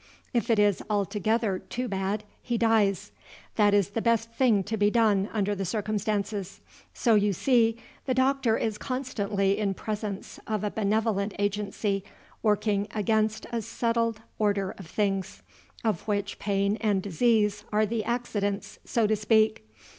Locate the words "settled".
13.61-14.23